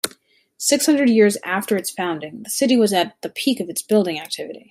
Six 0.57 0.87
hundred 0.87 1.11
years 1.11 1.37
after 1.45 1.77
its 1.77 1.91
founding, 1.91 2.41
the 2.41 2.49
city 2.49 2.75
was 2.75 2.91
at 2.91 3.21
the 3.21 3.29
peak 3.29 3.59
of 3.59 3.69
its 3.69 3.83
building 3.83 4.19
activity. 4.19 4.59